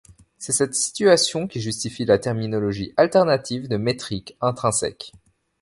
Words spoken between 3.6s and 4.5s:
de métrique